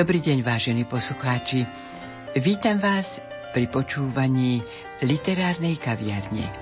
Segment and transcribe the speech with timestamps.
[0.00, 1.68] Dobrý deň, vážení poslucháči.
[2.40, 3.20] Vítam vás
[3.52, 4.64] pri počúvaní
[5.04, 6.59] literárnej kaviarne.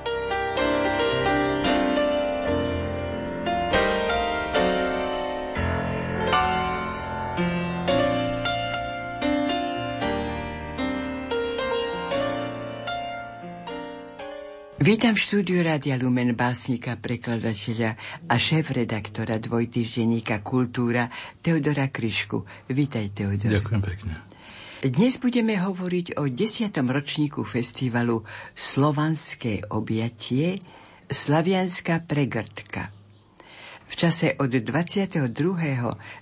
[14.98, 17.94] Vítam v štúdiu Rádia Lumen básnika, prekladateľa
[18.26, 21.06] a šéf-redaktora dvojtýždenníka Kultúra
[21.38, 22.66] Teodora Kryšku.
[22.66, 23.62] Vítaj, Teodor.
[23.62, 24.26] Ďakujem pekne.
[24.82, 28.26] Dnes budeme hovoriť o desiatom ročníku festivalu
[28.58, 30.58] Slovanské objatie
[31.06, 32.97] Slavianská pregrdka.
[33.88, 35.32] V čase od 22.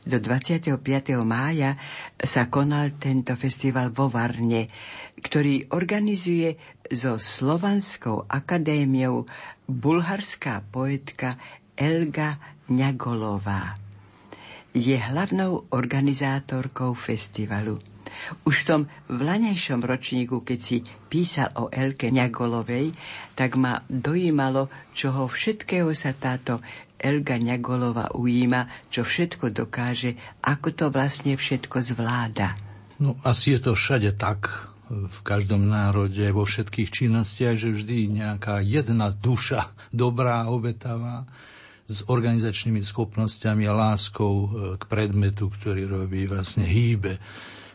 [0.07, 0.79] do 25.
[1.27, 1.75] mája
[2.15, 4.71] sa konal tento festival vo Varne,
[5.19, 6.55] ktorý organizuje
[6.87, 9.27] so Slovanskou akadémiou
[9.67, 11.43] bulharská poetka
[11.75, 12.39] Elga
[12.71, 13.75] Ňagolová.
[14.71, 17.83] Je hlavnou organizátorkou festivalu.
[18.49, 20.77] Už v tom vlanejšom ročníku, keď si
[21.13, 22.93] písal o Elke Ňagolovej,
[23.37, 26.61] tak ma dojímalo, čoho všetkého sa táto
[26.97, 32.57] Elga Ňagolova ujíma, čo všetko dokáže, ako to vlastne všetko zvláda.
[32.97, 38.63] No asi je to všade tak, v každom národe, vo všetkých činnostiach, že vždy nejaká
[38.63, 41.27] jedna duša, dobrá, obetavá,
[41.87, 47.23] s organizačnými schopnosťami a láskou e, k predmetu, ktorý robí, vlastne hýbe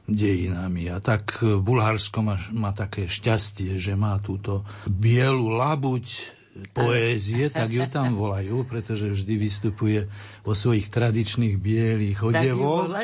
[0.03, 0.91] dejinami.
[0.91, 6.05] A tak Bulharsko má, má také šťastie, že má túto bielu labuť
[6.75, 9.99] poézie, tak ju tam volajú, pretože vždy vystupuje
[10.43, 12.91] vo svojich tradičných bielých odevoch.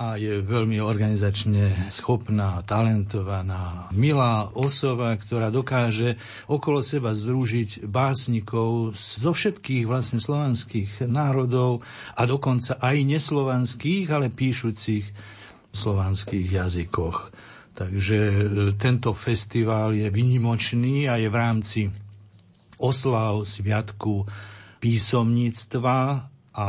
[0.00, 6.16] a je veľmi organizačne schopná, talentovaná, milá osoba, ktorá dokáže
[6.48, 11.84] okolo seba združiť básnikov zo všetkých vlastne slovanských národov
[12.16, 15.04] a dokonca aj neslovanských, ale píšucich
[15.68, 17.49] slovanských jazykoch.
[17.74, 18.34] Takže e,
[18.76, 21.80] tento festival je vynimočný a je v rámci
[22.80, 24.24] oslav, sviatku
[24.80, 25.98] písomníctva
[26.56, 26.68] a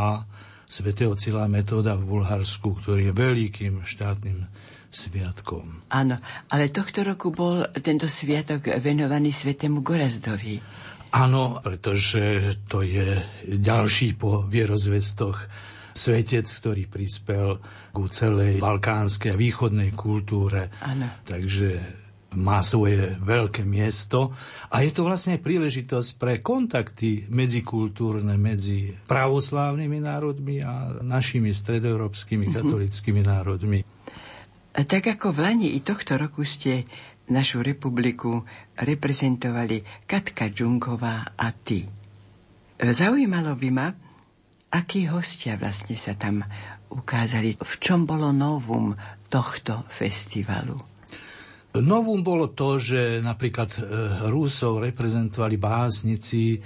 [0.68, 4.48] svätého Cila Metóda v Bulharsku, ktorý je veľkým štátnym
[4.92, 5.88] sviatkom.
[5.92, 6.20] Áno,
[6.52, 10.60] ale tohto roku bol tento sviatok venovaný svetému Gorazdovi.
[11.12, 15.48] Áno, pretože to je ďalší po vierozvestoch
[15.92, 17.60] svetec, ktorý prispel
[17.92, 20.72] ku celej balkánskej a východnej kultúre.
[20.80, 21.12] Áno.
[21.28, 21.80] Takže
[22.40, 24.32] má svoje veľké miesto
[24.72, 32.54] a je to vlastne príležitosť pre kontakty medzikultúrne medzi pravoslávnymi národmi a našimi stredoeurópskymi mhm.
[32.56, 33.84] katolickými národmi.
[34.72, 36.88] Tak ako v Lani i tohto roku ste
[37.28, 38.48] našu republiku
[38.80, 41.84] reprezentovali Katka Džungová a ty.
[42.80, 43.92] Zaujímalo by ma,
[44.72, 46.48] akí hostia vlastne sa tam
[46.92, 48.94] ukázali, v čom bolo novum
[49.32, 50.76] tohto festivalu.
[51.72, 53.80] Novum bolo to, že napríklad e,
[54.28, 56.60] Rusov reprezentovali básnici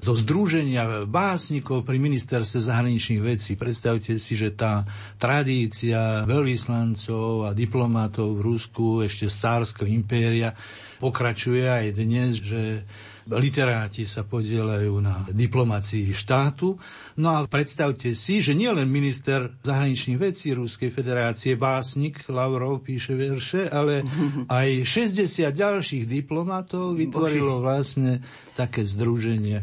[0.00, 3.56] zo Združenia básnikov pri ministerstve zahraničných vecí.
[3.56, 4.84] Predstavte si, že tá
[5.20, 10.56] tradícia veľvyslancov a diplomatov v Rusku ešte z cárskeho impéria
[11.00, 12.84] pokračuje aj dnes, že
[13.30, 16.74] literáti sa podielajú na diplomácii štátu.
[17.22, 23.70] No a predstavte si, že nielen minister zahraničných vecí Ruskej federácie, básnik Lavrov píše verše,
[23.70, 24.02] ale
[24.50, 28.24] aj 60 ďalších diplomatov vytvorilo vlastne
[28.58, 29.62] také združenie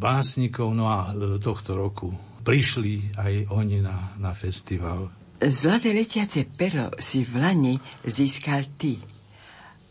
[0.00, 0.74] básnikov.
[0.74, 2.10] No a e, tohto roku
[2.42, 5.12] prišli aj oni na, na festival.
[5.40, 9.00] Zlaté letiace pero si v Lani získal ty,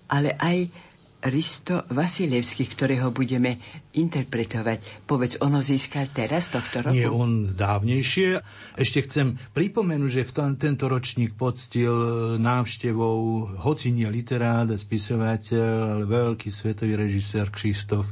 [0.10, 0.89] ale aj
[1.20, 3.60] Risto Vasilevský, ktorého budeme
[3.92, 5.04] interpretovať.
[5.04, 6.96] Povedz, ono získal teraz tohto roku?
[6.96, 8.40] Nie, on dávnejšie.
[8.80, 11.92] Ešte chcem pripomenúť, že v tom, tento ročník poctil
[12.40, 18.08] návštevou, hoci nie literát spisovateľ, ale veľký svetový režisér Kristof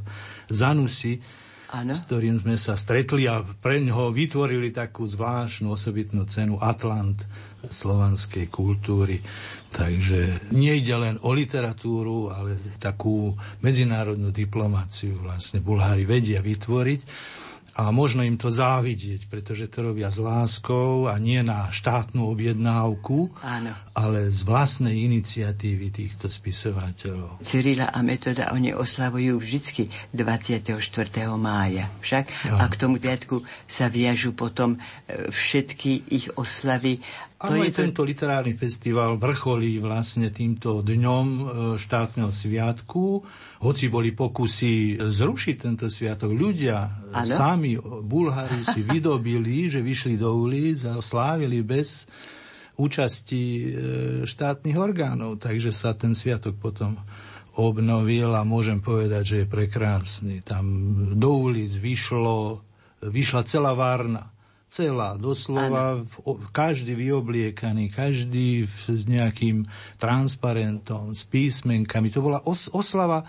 [0.52, 1.16] Zanusi,
[1.72, 1.96] ano.
[1.96, 7.24] s ktorým sme sa stretli a pre ňoho vytvorili takú zvláštnu osobitnú cenu Atlant
[7.64, 9.20] slovanskej kultúry.
[9.68, 17.00] Takže nie ide len o literatúru, ale takú medzinárodnú diplomáciu vlastne Bulhári vedia vytvoriť
[17.78, 23.30] a možno im to závidieť, pretože to robia s láskou a nie na štátnu objednávku,
[23.38, 23.70] Áno.
[23.94, 27.38] ale z vlastnej iniciatívy týchto spisovateľov.
[27.38, 30.74] Cyrila a Metoda, oni oslavujú vždy 24.
[31.38, 31.86] mája.
[32.02, 32.50] Však?
[32.50, 32.66] Ja.
[32.66, 36.98] A k tomu piatku sa viažu potom e, všetky ich oslavy
[37.38, 37.78] to je to...
[37.86, 41.42] tento literárny festival vrcholí vlastne týmto dňom e,
[41.78, 43.22] štátneho sviatku.
[43.62, 47.30] Hoci boli pokusy zrušiť tento sviatok, ľudia ano?
[47.30, 52.10] sami, Bulhári si vydobili, že vyšli do ulic a slávili bez
[52.74, 53.62] účasti e,
[54.26, 55.38] štátnych orgánov.
[55.38, 56.98] Takže sa ten sviatok potom
[57.54, 60.42] obnovil a môžem povedať, že je prekrásny.
[60.42, 60.66] Tam
[61.14, 62.66] do ulic vyšlo,
[63.06, 64.37] vyšla celá Várna
[64.68, 66.12] celá, doslova v,
[66.52, 69.64] každý vyobliekaný, každý v, s nejakým
[69.96, 72.12] transparentom, s písmenkami.
[72.12, 73.24] To bola os, oslava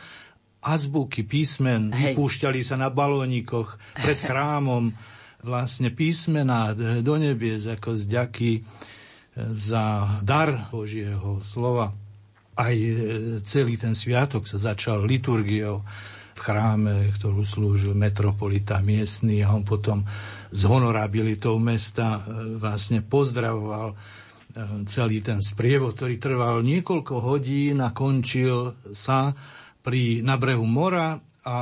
[0.59, 2.13] azbuky písmen, Hej.
[2.13, 4.91] vypúšťali sa na balónikoch pred chrámom
[5.39, 8.67] vlastne písmená do nebies ako zďaky
[9.55, 11.95] za dar Božieho slova.
[12.59, 15.79] Aj e, celý ten sviatok sa začal liturgiou
[16.39, 20.07] v chráme, ktorú slúžil metropolita miestny a on potom
[20.47, 23.95] s honorabilitou mesta e, vlastne pozdravoval e,
[24.87, 29.35] celý ten sprievod, ktorý trval niekoľko hodín a končil sa
[29.83, 31.55] pri, na brehu mora a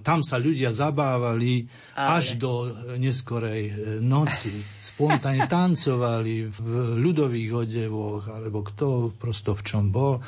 [0.00, 2.08] tam sa ľudia zabávali Ale.
[2.20, 2.68] až do
[3.00, 3.74] neskorej e,
[4.04, 4.60] noci.
[4.84, 6.58] Spontánne tancovali v
[7.00, 10.20] ľudových odevoch, alebo kto prosto v čom bol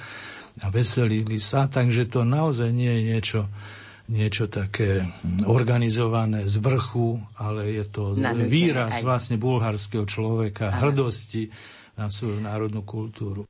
[0.60, 3.40] a veselili sa, takže to naozaj nie je niečo
[4.10, 5.06] niečo také
[5.46, 8.18] organizované z vrchu, ale je to
[8.50, 9.04] výraz aj.
[9.06, 10.90] vlastne bulharského človeka, Aha.
[10.90, 11.46] hrdosti
[11.94, 13.49] na svoju národnú kultúru.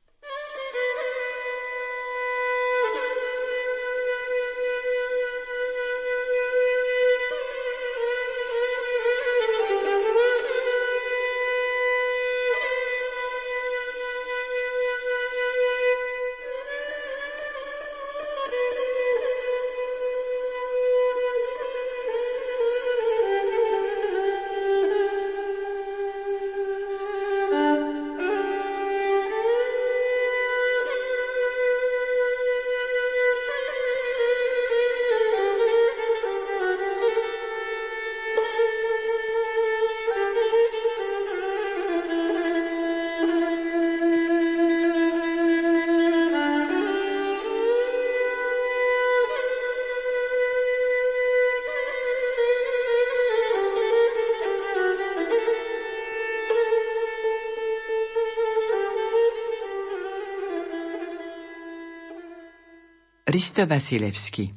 [63.31, 64.51] Risto Vasilevský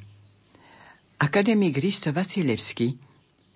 [1.22, 2.98] Akademik Risto Vasilevský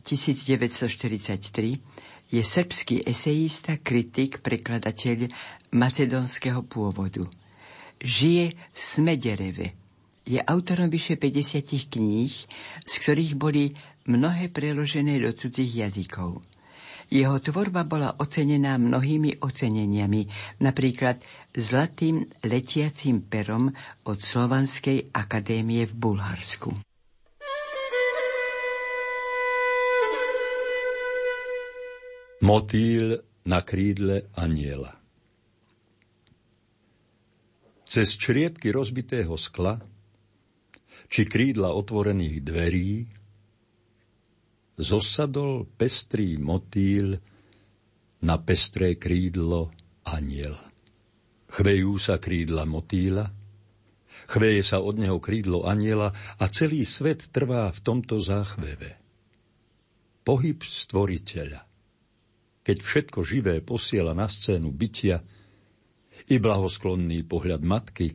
[0.06, 5.26] 1943 je srbský esejista, kritik, prekladateľ
[5.75, 7.26] macedónskeho pôvodu.
[7.99, 9.75] Žije v Smedereve.
[10.23, 12.31] Je autorom vyše 50 kníh,
[12.87, 13.75] z ktorých boli
[14.06, 16.47] mnohé preložené do cudzích jazykov.
[17.08, 20.28] Jeho tvorba bola ocenená mnohými oceneniami,
[20.60, 21.25] napríklad
[21.56, 23.72] zlatým letiacím perom
[24.05, 26.70] od Slovanskej akadémie v Bulharsku.
[32.38, 34.94] Motýl na krídle aniela
[37.88, 39.81] Cez čriepky rozbitého skla
[41.08, 42.91] či krídla otvorených dverí
[44.79, 47.19] zosadol pestrý motýl
[48.23, 49.75] na pestré krídlo
[50.06, 50.55] aniel.
[51.51, 53.27] Chvejú sa krídla motýla,
[54.31, 58.94] chveje sa od neho krídlo aniela a celý svet trvá v tomto záchveve.
[60.23, 61.61] Pohyb stvoriteľa,
[62.63, 65.25] keď všetko živé posiela na scénu bytia,
[66.29, 68.13] i blahosklonný pohľad matky,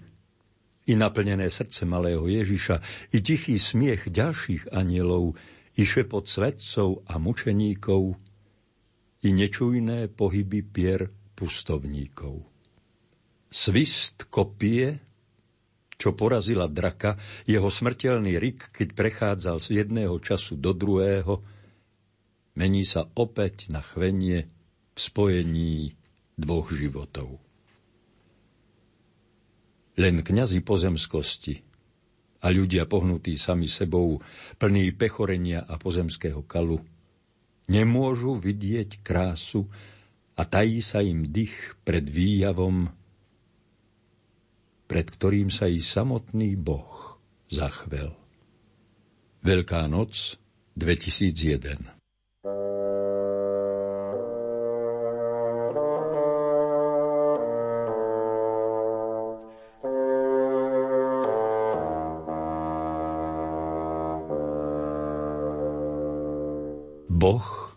[0.86, 5.34] i naplnené srdce malého Ježiša, i tichý smiech ďalších anielov,
[5.73, 8.13] i šepot svetcov a mučeníkov,
[9.23, 12.43] i nečujné pohyby pier pustovníkov.
[13.47, 14.99] Svist kopie,
[15.95, 17.15] čo porazila draka,
[17.47, 21.39] jeho smrteľný rik, keď prechádzal z jedného času do druhého,
[22.59, 24.51] mení sa opäť na chvenie
[24.93, 25.95] v spojení
[26.35, 27.39] dvoch životov.
[29.95, 31.55] Len kňazi pozemskosti–
[32.43, 34.19] a ľudia pohnutí sami sebou,
[34.59, 36.83] plní pechorenia a pozemského kalu,
[37.71, 39.71] nemôžu vidieť krásu
[40.35, 41.55] a tají sa im dých
[41.88, 42.91] pred výjavom,
[44.91, 47.15] pred ktorým sa i samotný Boh
[47.47, 48.12] zachvel.
[49.43, 50.35] Veľká noc
[50.75, 52.02] 2001
[67.23, 67.71] Boh,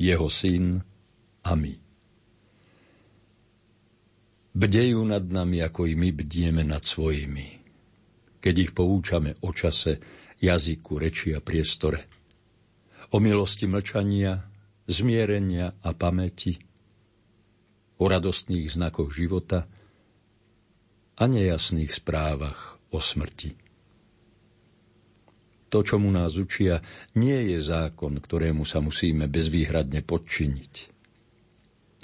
[0.00, 0.80] jeho syn
[1.44, 1.74] a my.
[4.56, 7.60] Bdejú nad nami, ako i my bdieme nad svojimi.
[8.40, 10.00] Keď ich poučame o čase,
[10.40, 12.08] jazyku, reči a priestore.
[13.12, 14.40] O milosti mlčania,
[14.88, 16.56] zmierenia a pamäti.
[18.00, 19.68] O radostných znakoch života
[21.20, 23.71] a nejasných správach o smrti.
[25.72, 26.84] To, čo mu nás učia,
[27.16, 30.74] nie je zákon, ktorému sa musíme bezvýhradne podčiniť.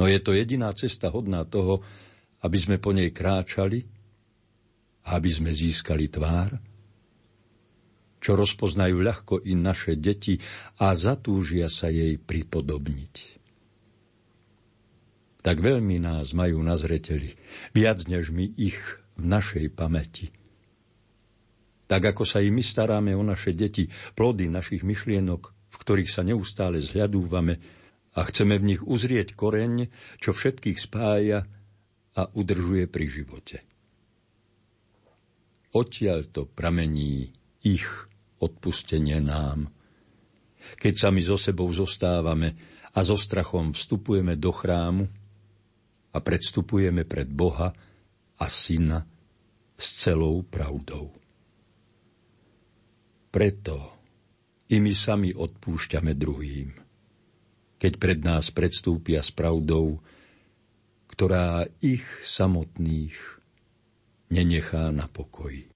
[0.01, 1.85] No je to jediná cesta hodná toho,
[2.41, 3.85] aby sme po nej kráčali,
[5.13, 6.57] aby sme získali tvár,
[8.19, 10.41] čo rozpoznajú ľahko i naše deti
[10.81, 13.15] a zatúžia sa jej pripodobniť.
[15.45, 17.37] Tak veľmi nás majú na zreteli,
[17.77, 18.81] viac než my ich
[19.19, 20.38] v našej pamäti.
[21.89, 25.43] Tak ako sa i my staráme o naše deti, plody našich myšlienok,
[25.73, 27.57] v ktorých sa neustále zhľadúvame
[28.13, 29.89] a chceme v nich uzrieť koreň,
[30.21, 31.49] čo všetkých spája
[32.13, 33.57] a udržuje pri živote.
[35.73, 37.33] Odtiaľ to pramení
[37.65, 37.89] ich
[38.41, 39.69] odpustenie nám.
[40.77, 42.57] Keď sami so sebou zostávame
[42.93, 45.05] a so strachom vstupujeme do chrámu
[46.13, 47.73] a predstupujeme pred Boha
[48.37, 49.05] a Syna
[49.79, 51.18] s celou pravdou.
[53.29, 53.93] Preto
[54.73, 56.73] i my sami odpúšťame druhým,
[57.77, 60.01] keď pred nás predstúpia s pravdou,
[61.13, 63.13] ktorá ich samotných
[64.33, 65.69] nenechá na pokoji.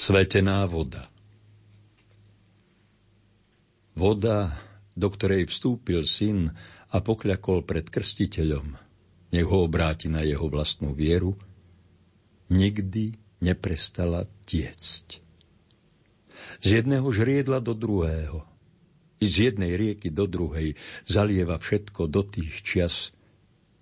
[0.00, 1.12] Svetená voda
[4.00, 4.56] Voda,
[4.96, 6.48] do ktorej vstúpil syn
[6.88, 8.72] a pokľakol pred krstiteľom,
[9.28, 11.36] nech ho obráti na jeho vlastnú vieru,
[12.48, 13.12] nikdy
[13.44, 15.06] neprestala tiecť.
[16.64, 18.48] Z jedného žriedla do druhého,
[19.20, 23.12] i z jednej rieky do druhej zalieva všetko do tých čias,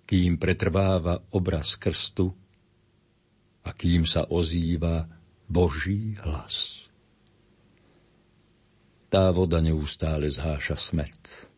[0.03, 2.35] kým pretrváva obraz krstu
[3.63, 5.07] a kým sa ozýva
[5.47, 6.88] Boží hlas.
[9.09, 11.49] Tá voda neustále zháša smet.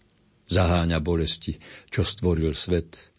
[0.47, 1.59] Zaháňa bolesti,
[1.91, 3.11] čo stvoril svet,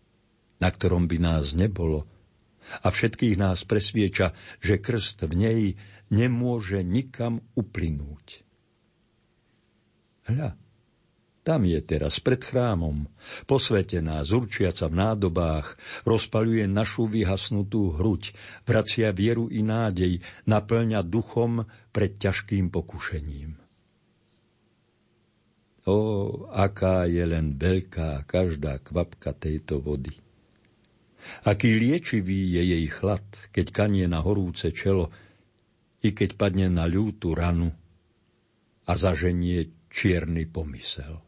[0.56, 2.08] na ktorom by nás nebolo.
[2.80, 4.32] A všetkých nás presvieča,
[4.64, 5.62] že krst v nej
[6.08, 8.40] nemôže nikam uplynúť.
[10.32, 10.56] Hľa,
[11.42, 13.10] tam je teraz pred chrámom,
[13.50, 15.76] posvetená, zurčiaca v nádobách,
[16.08, 18.32] rozpaľuje našu vyhasnutú hruď,
[18.64, 23.62] vracia vieru i nádej, naplňa duchom pred ťažkým pokušením.
[25.82, 30.14] O, aká je len veľká každá kvapka tejto vody.
[31.42, 35.10] Aký liečivý je jej chlad, keď kanie na horúce čelo,
[36.02, 37.70] i keď padne na ľútu ranu
[38.86, 41.22] a zaženie čierny pomysel.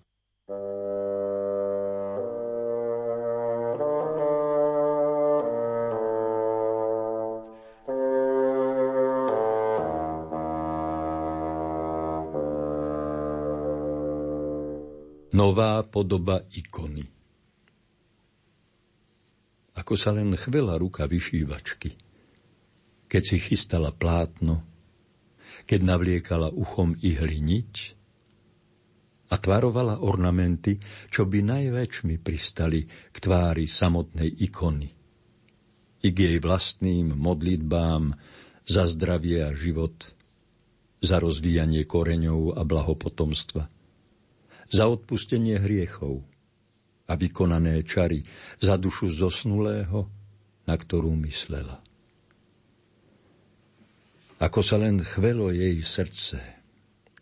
[15.35, 17.03] Nová podoba ikony.
[19.75, 21.99] Ako sa len chvela ruka vyšívačky,
[23.11, 24.63] keď si chystala plátno,
[25.67, 27.75] keď navliekala uchom ihly niť
[29.27, 30.79] a tvarovala ornamenty,
[31.11, 34.89] čo by najväčšmi pristali k tvári samotnej ikony
[36.05, 38.15] i k jej vlastným modlitbám
[38.71, 40.15] za zdravie a život,
[41.03, 43.75] za rozvíjanie koreňov a blahopotomstva
[44.75, 46.27] za odpustenie hriechov
[47.07, 48.27] a vykonané čary
[48.59, 50.11] za dušu zosnulého,
[50.67, 51.79] na ktorú myslela.
[54.43, 56.43] Ako sa len chvelo jej srdce,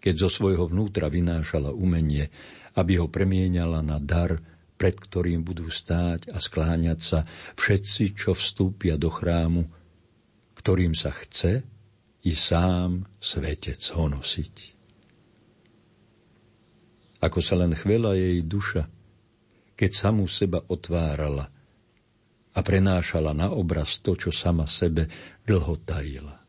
[0.00, 2.32] keď zo svojho vnútra vynášala umenie,
[2.72, 4.40] aby ho premieňala na dar,
[4.80, 7.20] pred ktorým budú stáť a skláňať sa
[7.54, 9.68] všetci, čo vstúpia do chrámu,
[10.56, 11.62] ktorým sa chce
[12.26, 14.81] i sám svetec honosiť
[17.22, 18.90] ako sa len chvela jej duša,
[19.78, 21.46] keď samú seba otvárala
[22.52, 25.06] a prenášala na obraz to, čo sama sebe
[25.46, 26.42] dlho tajila.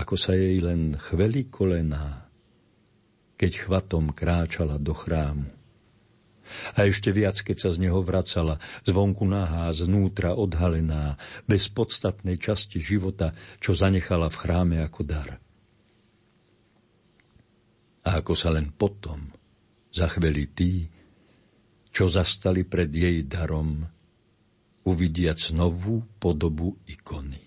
[0.00, 2.24] Ako sa jej len chveli kolená,
[3.36, 5.46] keď chvatom kráčala do chrámu.
[6.72, 8.56] A ešte viac, keď sa z neho vracala,
[8.88, 15.36] zvonku nahá, znútra odhalená, bez podstatnej časti života, čo zanechala v chráme ako dar–
[18.08, 19.28] a ako sa len potom
[19.92, 20.88] zachveli tí,
[21.92, 23.84] čo zastali pred jej darom,
[24.88, 27.44] uvidiac novú podobu ikony.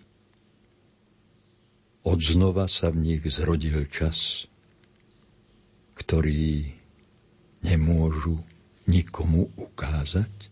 [2.06, 4.46] Odznova sa v nich zrodil čas,
[5.98, 6.70] ktorý
[7.66, 8.38] nemôžu
[8.86, 10.51] nikomu ukázať?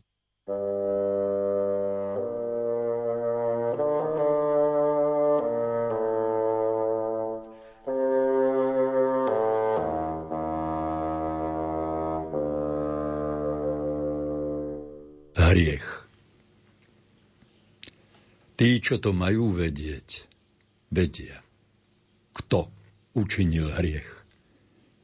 [18.90, 20.26] Čo to majú vedieť,
[20.90, 21.46] vedia,
[22.34, 22.74] kto
[23.14, 24.26] učinil hriech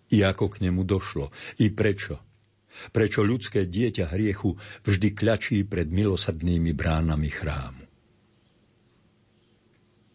[0.10, 1.30] i ako k nemu došlo,
[1.62, 2.18] i prečo.
[2.90, 4.58] Prečo ľudské dieťa hriechu
[4.90, 7.86] vždy kľačí pred milosadnými bránami chrámu.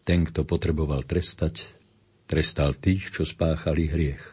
[0.02, 1.70] Ten, kto potreboval trestať,
[2.26, 4.24] trestal tých, čo spáchali hriech.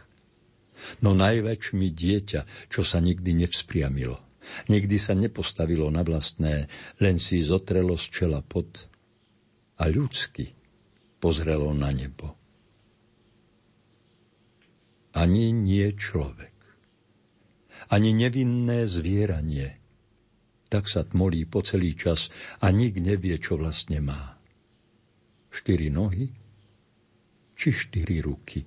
[1.06, 4.18] No najväčšmi dieťa, čo sa nikdy nevzpriamilo,
[4.66, 6.66] nikdy sa nepostavilo na vlastné,
[6.98, 8.97] len si zotrelo z čela pod
[9.78, 10.54] a ľudsky
[11.22, 12.38] pozrelo na nebo
[15.18, 16.54] ani nie človek.
[17.90, 19.82] Ani nevinné zvieranie.
[20.70, 22.30] Tak sa tmolí po celý čas
[22.62, 24.38] a nik nevie, čo vlastne má.
[25.50, 26.30] Štyri nohy
[27.58, 28.62] či štyri ruky.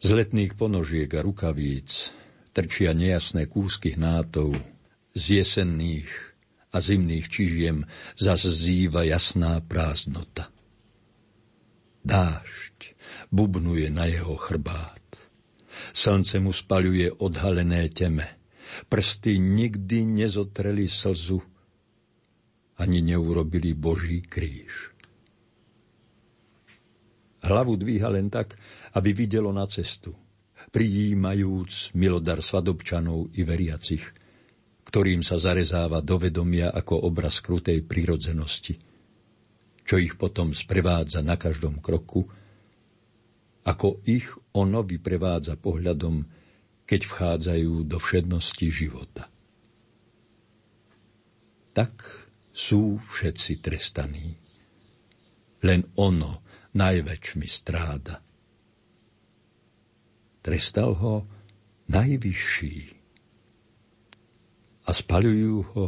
[0.00, 2.14] Z letných ponožiek a rukavíc
[2.56, 4.56] trčia nejasné kúsky hnátov,
[5.12, 6.08] z jesenných
[6.76, 7.88] a zimných čižiem
[8.20, 10.52] zas zýva jasná prázdnota.
[12.04, 12.92] Dážď,
[13.32, 15.00] bubnuje na jeho chrbát.
[15.96, 18.28] Slnce mu spaľuje odhalené teme.
[18.92, 21.40] Prsty nikdy nezotreli slzu,
[22.76, 24.92] ani neurobili Boží kríž.
[27.40, 28.58] Hlavu dvíha len tak,
[28.92, 30.12] aby videlo na cestu,
[30.74, 34.02] prijímajúc milodar svadobčanov i veriacich,
[34.86, 38.78] ktorým sa zarezáva do vedomia ako obraz krutej prirodzenosti,
[39.82, 42.22] čo ich potom sprevádza na každom kroku,
[43.66, 46.22] ako ich ono vyprevádza pohľadom,
[46.86, 49.26] keď vchádzajú do všednosti života.
[51.74, 51.92] Tak
[52.54, 54.38] sú všetci trestaní.
[55.66, 56.46] Len ono
[56.78, 58.22] najväčšmi stráda.
[60.46, 61.14] Trestal ho
[61.90, 62.95] najvyšší
[64.86, 65.84] a spaľujú ho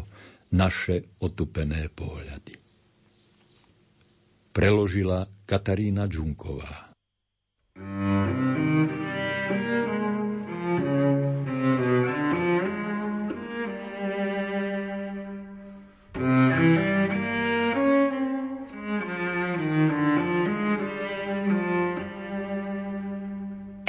[0.51, 2.59] naše otupené pohľady.
[4.51, 6.91] Preložila Katarína Džunková.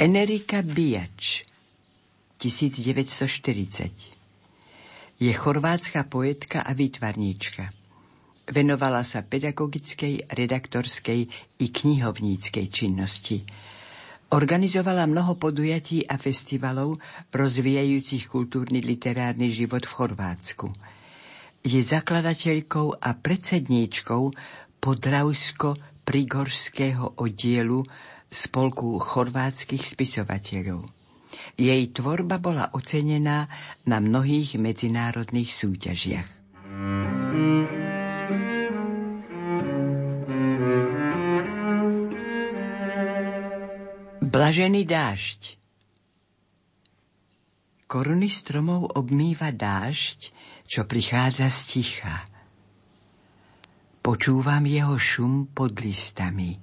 [0.00, 1.44] Enerika Bijač
[2.40, 4.19] 1940
[5.20, 7.68] je chorvátska poetka a výtvarníčka.
[8.50, 11.20] Venovala sa pedagogickej, redaktorskej
[11.60, 13.44] i knihovníckej činnosti–
[14.30, 17.02] Organizovala mnoho podujatí a festivalov
[17.34, 20.70] rozvíjajúcich kultúrny literárny život v Chorvátsku.
[21.66, 24.30] Je zakladateľkou a predsedníčkou
[24.78, 27.82] Podravsko-Prigorského oddielu
[28.30, 30.99] Spolku chorvátskych spisovateľov.
[31.56, 33.46] Jej tvorba bola ocenená
[33.84, 36.28] na mnohých medzinárodných súťažiach.
[44.30, 45.60] Blažený dážď
[47.90, 50.30] Koruny stromov obmýva dážď,
[50.62, 52.22] čo prichádza z ticha.
[53.98, 56.54] Počúvam jeho šum pod listami.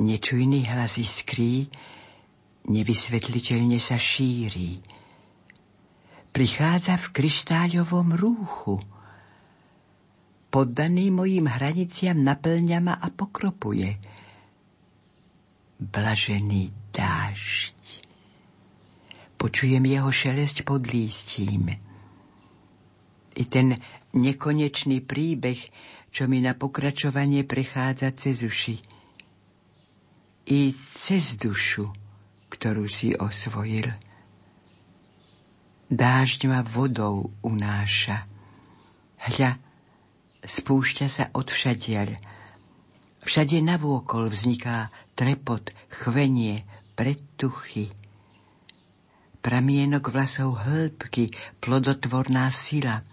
[0.00, 1.68] Nečujný hlas iskrí,
[2.68, 4.80] nevysvetliteľne sa šíri.
[6.30, 8.76] Prichádza v kryštáľovom rúchu.
[10.48, 13.90] Poddaný mojim hraniciam naplňa ma a pokropuje–
[15.78, 17.86] blažený dážď.
[19.38, 21.70] Počujem jeho šelesť pod lístím.
[23.38, 23.78] I ten
[24.18, 25.62] nekonečný príbeh,
[26.10, 28.82] čo mi na pokračovanie prechádza cez uši.
[30.50, 31.86] I cez dušu,
[32.48, 33.92] ktorú si osvojil.
[35.88, 38.28] Dážď ma vodou unáša.
[39.18, 39.56] Hľa,
[40.44, 42.20] spúšťa sa od všadiaľ,
[43.28, 46.64] Všade navôkol vzniká trepot, chvenie,
[46.96, 47.92] predtuchy.
[49.44, 51.28] Pramienok vlasov hĺbky,
[51.60, 53.04] plodotvorná sila.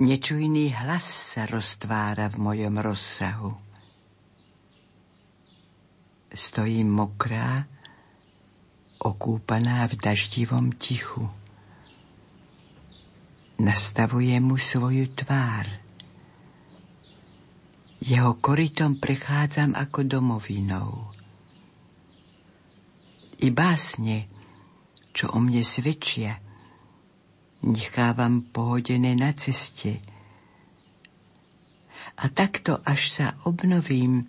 [0.00, 3.52] Nečujný hlas sa roztvára v mojom rozsahu.
[6.32, 7.68] Stojím mokrá,
[9.02, 11.26] okúpaná v daždivom tichu.
[13.62, 15.70] nastavuje mu svoju tvár.
[18.02, 21.14] Jeho korytom prechádzam ako domovinou.
[23.38, 24.26] I básne,
[25.14, 26.42] čo o mne svedčia,
[27.62, 30.02] nechávam pohodené na ceste.
[32.18, 34.26] A takto, až sa obnovím,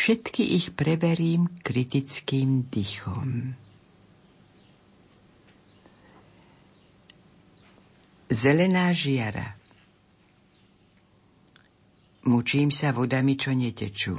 [0.00, 3.52] všetky ich preverím kritickým dychom.
[8.32, 9.60] Zelená žiara
[12.20, 14.16] Mučím sa vodami, čo netečú.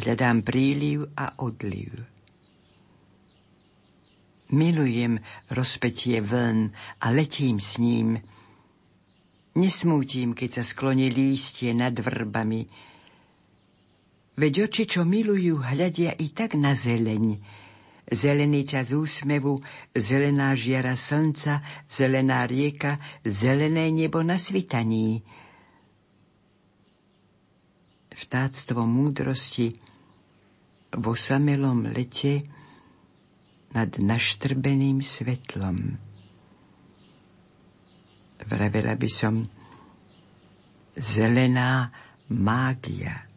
[0.00, 1.92] Hľadám príliv a odliv.
[4.52, 5.20] Milujem
[5.52, 6.72] rozpetie vln
[7.04, 8.20] a letím s ním.
[9.56, 12.87] Nesmútim, keď sa skloní lístie nad vrbami,
[14.38, 17.42] Veď oči, čo milujú, hľadia i tak na zeleň.
[18.06, 19.58] Zelený čas úsmevu,
[19.90, 25.26] zelená žiara slnca, zelená rieka, zelené nebo na svitaní.
[28.14, 29.74] Vtáctvo múdrosti
[30.94, 32.46] vo samelom lete
[33.74, 35.98] nad naštrbeným svetlom.
[38.46, 39.42] Vravela by som
[40.94, 41.90] zelená
[42.30, 43.27] mágia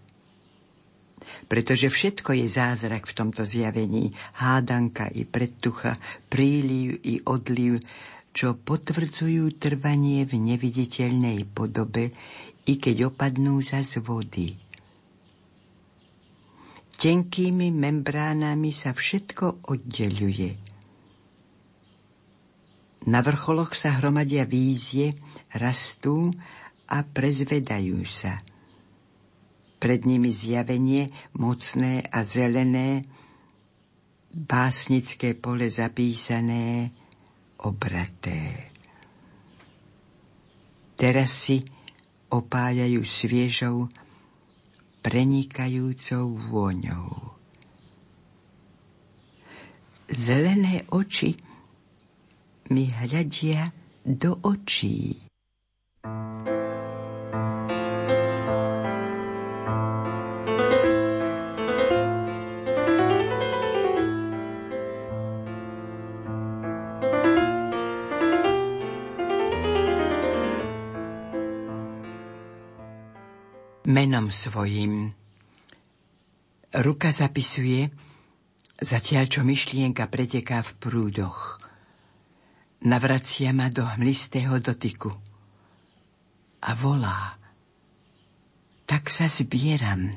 [1.51, 5.99] pretože všetko je zázrak v tomto zjavení, hádanka i predtucha,
[6.31, 7.83] príliv i odliv,
[8.31, 12.15] čo potvrdzujú trvanie v neviditeľnej podobe,
[12.63, 14.55] i keď opadnú za z vody.
[16.95, 20.55] Tenkými membránami sa všetko oddeluje.
[23.11, 25.19] Na vrcholoch sa hromadia vízie,
[25.51, 26.31] rastú
[26.87, 28.39] a prezvedajú sa–
[29.81, 31.09] pred nimi zjavenie
[31.41, 33.01] mocné a zelené,
[34.29, 36.93] básnické pole zapísané,
[37.65, 38.69] obraté.
[40.93, 41.65] Teraz si
[42.29, 43.89] opájajú sviežou,
[45.01, 47.33] prenikajúcou vôňou.
[50.05, 51.33] Zelené oči
[52.69, 53.73] mi hľadia
[54.05, 55.17] do očí.
[73.85, 75.13] Menom svojim.
[76.71, 77.91] Ruka zapisuje,
[78.79, 81.59] zatiaľ čo myšlienka preteká v prúdoch.
[82.81, 85.13] Navracia ma do hmlistého dotyku
[86.61, 87.37] a volá.
[88.85, 90.13] Tak sa zbieram.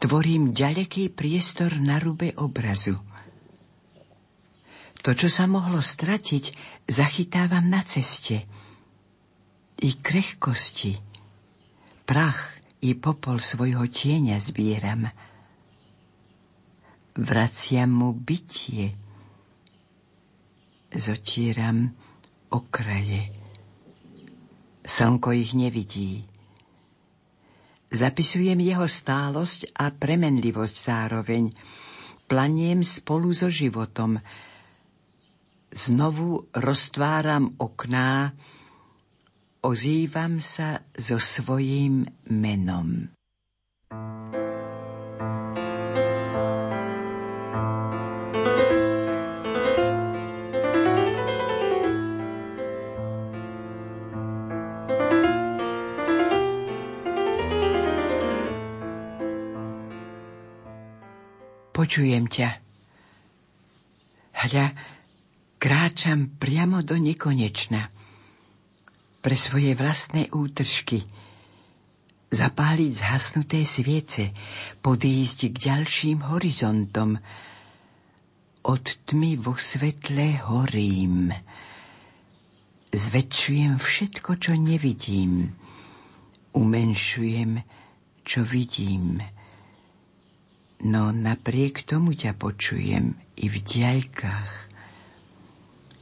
[0.00, 2.96] Tvorím ďaleký priestor na rube obrazu.
[5.04, 6.44] To, čo sa mohlo stratiť,
[6.90, 8.42] zachytávam na ceste.
[9.78, 11.07] I krehkosti,
[12.08, 15.12] prach i popol svojho tieňa zbieram.
[17.20, 18.96] Vraciam mu bytie,
[20.88, 21.92] zotieram
[22.48, 23.28] okraje.
[24.88, 26.24] Slnko ich nevidí.
[27.92, 31.52] Zapisujem jeho stálosť a premenlivosť zároveň.
[32.24, 34.16] Planiem spolu so životom.
[35.68, 38.32] Znovu roztváram okná,
[39.68, 43.12] ozývam sa so svojím menom.
[61.76, 62.50] Počujem ťa.
[64.34, 64.66] Hľa,
[65.60, 67.97] kráčam priamo do nekonečna
[69.28, 71.04] pre svoje vlastné útržky,
[72.32, 74.32] zapáliť zhasnuté sviece,
[74.80, 77.20] podísť k ďalším horizontom.
[78.64, 81.28] Od tmy vo svetle horím.
[82.88, 85.52] Zväčšujem všetko, čo nevidím.
[86.56, 87.60] Umenšujem,
[88.24, 89.20] čo vidím.
[90.88, 94.50] No napriek tomu ťa počujem i v diaľkách.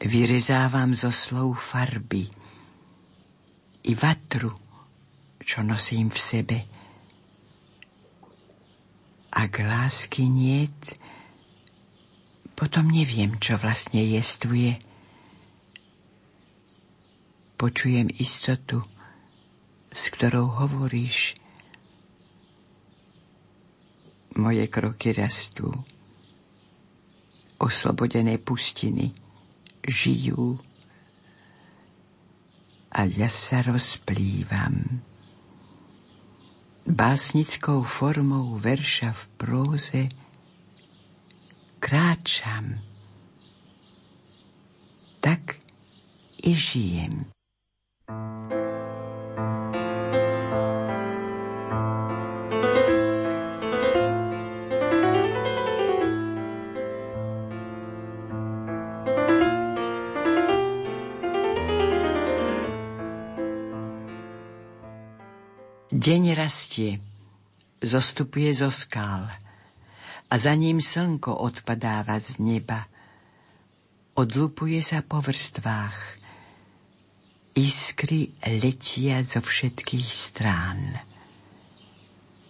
[0.06, 2.30] Vyrezávam zo slov farby–
[3.86, 4.50] i vatru,
[5.38, 6.58] čo nosím v sebe.
[9.30, 10.98] Ak lásky niet,
[12.56, 14.80] potom neviem, čo vlastne jestuje.
[17.60, 18.82] Počujem istotu,
[19.92, 21.36] s ktorou hovoríš.
[24.40, 25.68] Moje kroky rastú.
[27.60, 29.12] Oslobodené pustiny
[29.84, 30.60] žijú
[32.96, 35.04] a ja sa rozplývam.
[36.88, 40.02] Básnickou formou verša v próze
[41.76, 42.80] kráčam.
[45.20, 45.60] Tak
[46.40, 47.28] i žijem.
[65.96, 67.00] Deň rastie,
[67.80, 69.32] zostupuje zo skál
[70.28, 72.84] a za ním slnko odpadáva z neba.
[74.12, 75.96] Odlupuje sa po vrstvách.
[77.56, 81.00] Iskry letia zo všetkých strán.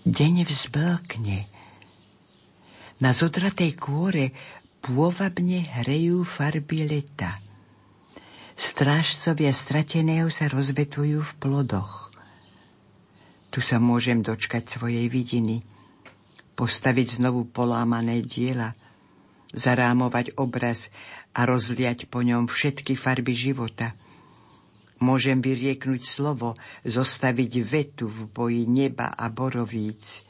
[0.02, 1.46] Deň vzblkne.
[2.98, 4.34] Na zodratej kôre
[4.82, 7.38] pôvabne hrejú farby leta.
[8.58, 12.15] Strážcovia strateného sa rozvetujú v plodoch.
[13.56, 15.64] Tu sa môžem dočkať svojej vidiny,
[16.60, 18.76] postaviť znovu polámané diela,
[19.48, 20.92] zarámovať obraz
[21.32, 23.96] a rozliať po ňom všetky farby života.
[25.00, 26.52] Môžem vyrieknúť slovo,
[26.84, 30.20] zostaviť vetu v boji neba a borovíc.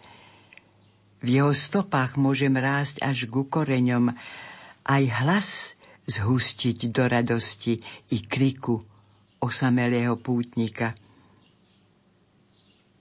[1.18, 4.14] V jeho stopách môžem rásť až ku koreňom,
[4.86, 5.74] aj hlas
[6.06, 7.82] zhustiť do radosti
[8.14, 8.86] i kriku
[9.42, 10.94] osamelého pútnika–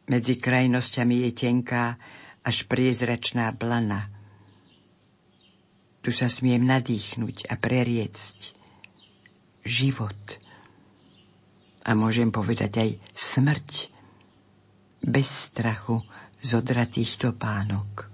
[0.05, 1.97] medzi krajnosťami je tenká
[2.45, 4.13] až priezračná blana.
[6.05, 8.53] Tu sa smiem nadýchnuť a preriecť
[9.65, 10.37] život.
[11.85, 13.69] A môžem povedať aj smrť
[15.01, 16.05] bez strachu
[16.45, 18.09] z odratých topánok.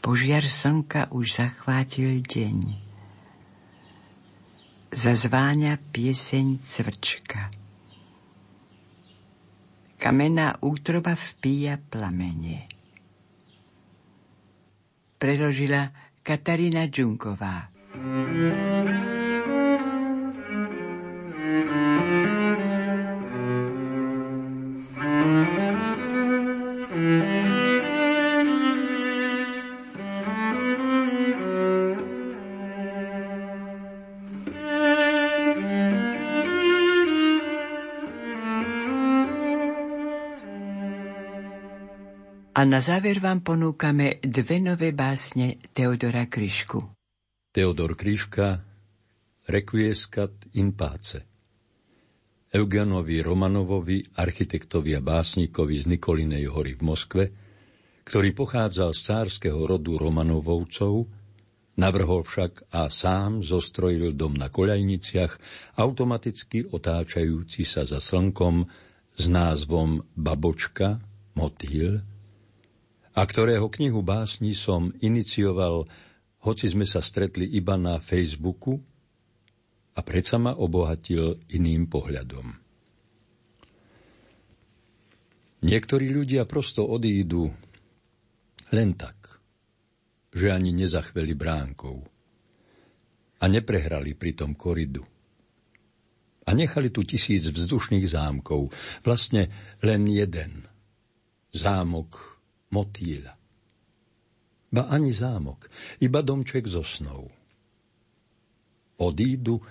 [0.00, 2.78] Požiar slnka už zachvátil deň.
[4.96, 7.65] Zazváňa pieseň cvrčka.
[9.96, 12.68] Kamenná útroba vpíja plamene.
[15.18, 15.90] Preložila
[16.22, 17.56] Katarína Džunková.
[17.96, 18.75] A
[42.76, 46.92] na záver vám ponúkame dve nové básne Teodora Kryšku.
[47.48, 48.60] Teodor Kryška,
[49.48, 51.24] Requiescat in pace.
[52.52, 57.24] Eugenovi Romanovovi, architektovi a básnikovi z Nikolinej hory v Moskve,
[58.04, 61.08] ktorý pochádzal z cárskeho rodu Romanovovcov,
[61.80, 65.32] navrhol však a sám zostrojil dom na koľajniciach,
[65.80, 68.68] automaticky otáčajúci sa za slnkom
[69.16, 71.00] s názvom Babočka,
[71.40, 72.04] motýl,
[73.16, 75.88] a ktorého knihu básni som inicioval,
[76.44, 78.76] hoci sme sa stretli iba na Facebooku
[79.96, 82.46] a predsa ma obohatil iným pohľadom.
[85.64, 87.48] Niektorí ľudia prosto odídu
[88.76, 89.40] len tak,
[90.36, 91.96] že ani nezachveli bránkou
[93.40, 95.00] a neprehrali pri tom koridu.
[96.46, 98.70] A nechali tu tisíc vzdušných zámkov,
[99.02, 99.50] vlastne
[99.82, 100.68] len jeden.
[101.50, 102.35] Zámok
[102.76, 103.32] motýľa.
[104.76, 105.72] Ba ani zámok,
[106.04, 107.32] iba domček zo snou.
[109.00, 109.64] Odídu,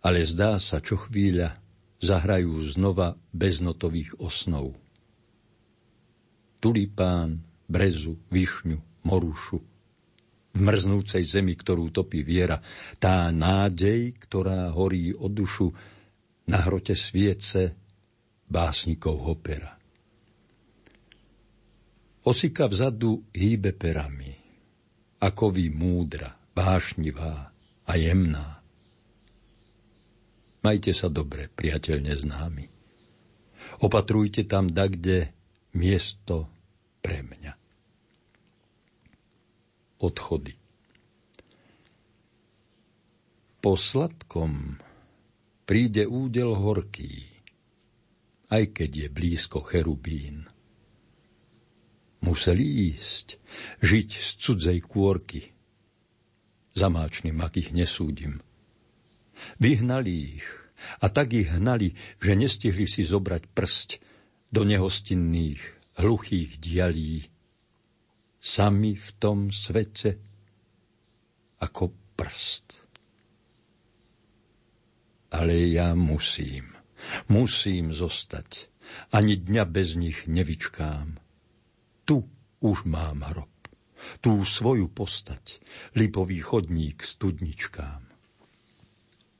[0.00, 1.60] ale zdá sa čo chvíľa,
[2.00, 4.72] zahrajú znova beznotových osnov.
[6.58, 9.58] Tulipán, brezu, višňu, morušu.
[10.48, 12.58] V mrznúcej zemi, ktorú topí viera,
[12.98, 15.68] tá nádej, ktorá horí od dušu,
[16.48, 17.76] na hrote sviece
[18.48, 19.77] básnikov opera.
[22.26, 24.34] Osika vzadu hýbe perami,
[25.22, 27.54] ako vy múdra, vášnivá
[27.86, 28.58] a jemná.
[30.58, 32.66] Majte sa dobre, priateľ neznámy.
[33.78, 35.30] Opatrujte tam kde
[35.78, 36.50] miesto
[36.98, 37.52] pre mňa.
[40.02, 40.54] Odchody.
[43.58, 44.78] Po sladkom
[45.66, 47.26] príde údel horký,
[48.50, 50.46] aj keď je blízko cherubín
[52.22, 53.38] museli ísť,
[53.82, 55.54] žiť z cudzej kôrky.
[56.74, 58.42] Zamáčny mak ich nesúdim.
[59.58, 60.46] Vyhnali ich
[61.02, 63.98] a tak ich hnali, že nestihli si zobrať prst
[64.50, 65.62] do nehostinných,
[65.98, 67.26] hluchých dialí.
[68.38, 70.14] Sami v tom svete
[71.58, 72.86] ako prst.
[75.34, 76.72] Ale ja musím,
[77.28, 78.70] musím zostať.
[79.12, 81.27] Ani dňa bez nich nevyčkám.
[82.08, 82.24] Tu
[82.64, 83.52] už mám hrob,
[84.24, 85.60] tú svoju postať,
[85.92, 88.08] lipový chodník s tudničkám.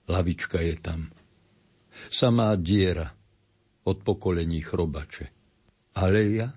[0.05, 1.09] Lavička je tam,
[2.13, 3.09] samá diera
[3.89, 5.33] od pokolení chrobače.
[5.97, 6.49] Ale ja,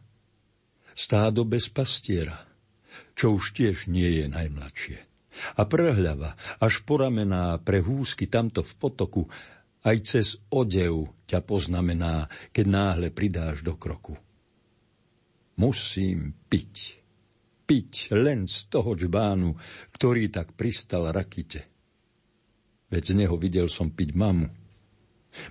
[0.91, 2.43] stádo bez pastiera,
[3.15, 4.99] čo už tiež nie je najmladšie.
[5.55, 9.23] A prehľava, až poramená pre húsky tamto v potoku,
[9.87, 14.19] aj cez odev ťa poznamená, keď náhle pridáš do kroku.
[15.61, 16.97] Musím piť,
[17.69, 19.53] piť len z toho čbánu,
[19.93, 21.69] ktorý tak pristal rakite.
[22.89, 24.49] Veď z neho videl som piť mamu.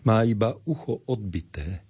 [0.03, 1.87] Má iba ucho odbité.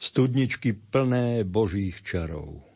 [0.00, 2.68] Studničky plné božích čarov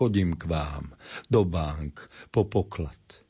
[0.00, 0.96] chodím k vám,
[1.28, 3.20] do bank, po poklad.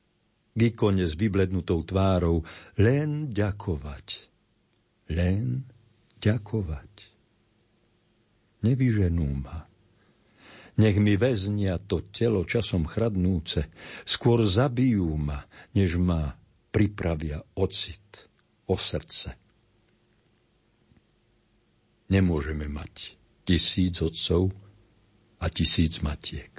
[0.54, 2.46] K ikone s vyblednutou tvárou,
[2.78, 4.30] len ďakovať.
[5.10, 5.66] Len
[6.22, 7.09] ďakovať.
[8.60, 9.64] Nevyženú ma.
[10.80, 13.68] Nech mi väznia to telo časom chradnúce,
[14.08, 15.44] skôr zabijú ma,
[15.76, 16.36] než ma
[16.72, 18.30] pripravia ocit
[18.64, 19.36] o srdce.
[22.10, 24.54] Nemôžeme mať tisíc otcov,
[25.40, 26.52] a tisíc matiek.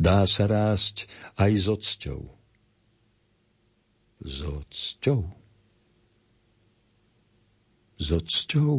[0.00, 1.06] Dá sa rásť
[1.38, 2.22] aj s ocťou.
[4.24, 5.22] S ocťou?
[8.00, 8.74] S ocťou?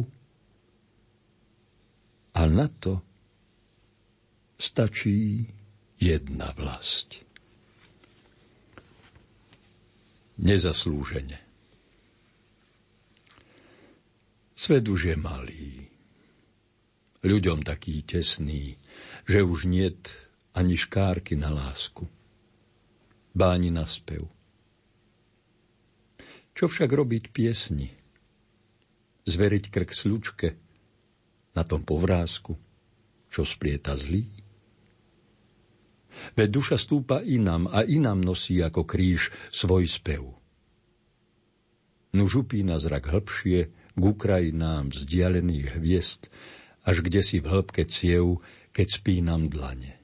[2.32, 3.04] A na to
[4.56, 5.46] stačí
[6.00, 7.18] jedna vlast.
[10.38, 11.38] Nezaslúžene.
[14.54, 15.82] Svet už je malý
[17.22, 18.78] ľuďom taký tesný,
[19.26, 20.10] že už niet
[20.54, 22.06] ani škárky na lásku.
[23.32, 24.28] Báni na spev.
[26.52, 27.88] Čo však robiť piesni?
[29.24, 30.61] Zveriť krk slučke
[31.52, 32.56] na tom povrázku,
[33.28, 34.28] čo splieta zlý?
[36.36, 40.36] Veď duša stúpa inám a inám nosí ako kríž svoj spev.
[42.12, 46.28] Nuž upína zrak hĺbšie k Ukrajinám vzdialených hviezd,
[46.84, 48.44] až kde si v hĺbke ciev,
[48.76, 49.96] keď spínam dlane.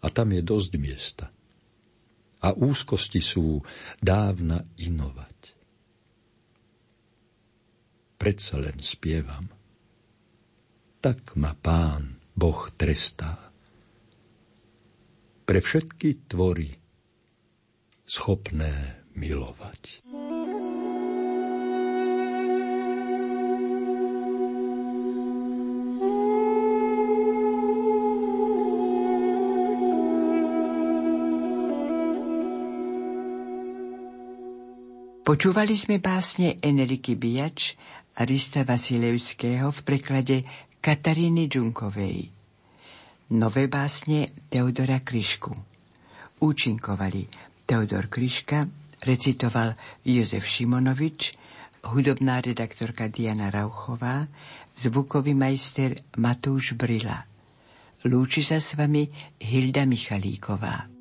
[0.00, 1.26] A tam je dosť miesta.
[2.42, 3.62] A úzkosti sú
[4.02, 5.54] dávna inovať.
[8.18, 9.61] Predsa len spievam.
[11.02, 13.50] Tak ma pán Boh trestá.
[15.42, 16.70] Pre všetky tvory
[18.06, 20.06] schopné milovať.
[35.26, 37.74] Počúvali sme básne Enriky Bijač
[38.14, 40.46] a Rista Vasilevského v preklade
[40.82, 42.26] Kataríny Džunkovej.
[43.38, 45.54] Nové básne Teodora Kryšku.
[46.42, 47.22] Účinkovali
[47.62, 48.66] Teodor Kryška,
[49.06, 51.38] recitoval Jozef Šimonovič,
[51.86, 54.26] hudobná redaktorka Diana Rauchová,
[54.74, 57.30] zvukový majster Matúš Brila.
[58.02, 59.06] Lúči sa s vami
[59.38, 60.91] Hilda Michalíková.